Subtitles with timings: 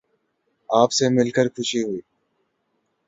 [0.69, 2.01] آپ سے مل کر خوشی ہوئی